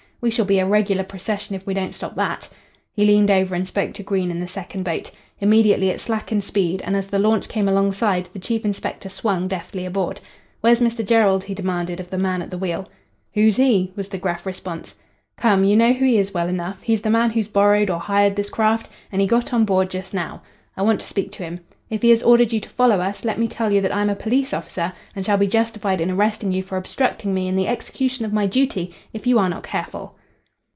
We 0.23 0.29
shall 0.29 0.45
be 0.45 0.59
a 0.59 0.67
regular 0.67 1.03
procession 1.03 1.55
if 1.55 1.65
we 1.65 1.73
don't 1.73 1.95
stop 1.95 2.13
that." 2.15 2.47
He 2.93 3.05
leaned 3.07 3.31
over 3.31 3.55
and 3.55 3.67
spoke 3.67 3.93
to 3.95 4.03
Green 4.03 4.29
in 4.29 4.39
the 4.39 4.47
second 4.47 4.83
boat. 4.83 5.09
Immediately 5.39 5.89
it 5.89 5.99
slackened 5.99 6.43
speed, 6.43 6.79
and 6.83 6.95
as 6.95 7.07
the 7.07 7.17
launch 7.17 7.47
came 7.47 7.67
alongside 7.67 8.25
the 8.31 8.37
chief 8.37 8.63
inspector 8.63 9.09
swung 9.09 9.47
deftly 9.47 9.83
aboard. 9.83 10.21
"Where's 10.59 10.79
Mr. 10.79 11.03
Jerrold?" 11.03 11.45
he 11.45 11.55
demanded 11.55 11.99
of 11.99 12.11
the 12.11 12.19
man 12.19 12.43
at 12.43 12.51
the 12.51 12.59
wheel. 12.59 12.87
"Who's 13.33 13.55
he?" 13.55 13.93
was 13.95 14.09
the 14.09 14.19
gruff 14.19 14.45
response. 14.45 14.93
"Come, 15.37 15.63
you 15.63 15.75
know 15.75 15.91
who 15.93 16.05
he 16.05 16.19
is 16.19 16.35
well 16.35 16.47
enough. 16.47 16.83
He's 16.83 17.01
the 17.01 17.09
man 17.09 17.31
who's 17.31 17.47
borrowed 17.47 17.89
or 17.89 17.99
hired 17.99 18.35
this 18.35 18.51
craft, 18.51 18.91
and 19.11 19.21
he 19.21 19.25
got 19.27 19.51
on 19.51 19.65
board 19.65 19.89
just 19.89 20.13
now. 20.13 20.43
I 20.77 20.83
want 20.83 20.99
to 21.01 21.07
speak 21.07 21.31
to 21.31 21.43
him. 21.43 21.61
If 21.89 22.01
he 22.03 22.11
has 22.11 22.23
ordered 22.23 22.53
you 22.53 22.61
to 22.61 22.69
follow 22.69 23.01
us, 23.01 23.25
let 23.25 23.37
me 23.37 23.49
tell 23.49 23.69
you 23.69 23.81
that 23.81 23.91
I 23.93 23.99
am 23.99 24.09
a 24.09 24.15
police 24.15 24.53
officer, 24.53 24.93
and 25.13 25.25
shall 25.25 25.35
be 25.35 25.47
justified 25.47 25.99
in 25.99 26.09
arresting 26.09 26.53
you 26.53 26.63
for 26.63 26.77
obstructing 26.77 27.33
me 27.33 27.49
in 27.49 27.57
the 27.57 27.67
execution 27.67 28.23
of 28.23 28.31
my 28.31 28.45
duty 28.47 28.93
if 29.11 29.27
you 29.27 29.37
are 29.37 29.49
not 29.49 29.63
careful." 29.63 30.15